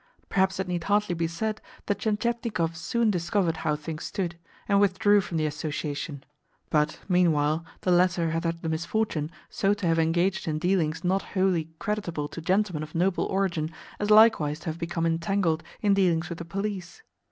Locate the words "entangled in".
15.05-15.93